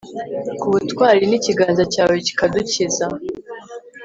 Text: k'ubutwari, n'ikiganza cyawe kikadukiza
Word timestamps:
k'ubutwari, 0.59 1.23
n'ikiganza 1.27 1.83
cyawe 1.93 2.15
kikadukiza 2.25 3.05